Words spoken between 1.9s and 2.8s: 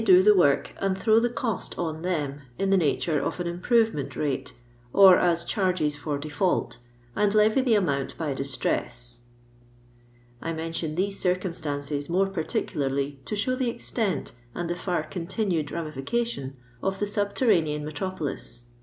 them in the